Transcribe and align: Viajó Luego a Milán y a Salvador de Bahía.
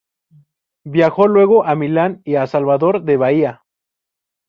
Viajó 0.83 1.27
Luego 1.27 1.63
a 1.63 1.75
Milán 1.75 2.23
y 2.25 2.33
a 2.33 2.47
Salvador 2.47 3.03
de 3.03 3.17
Bahía. 3.17 3.63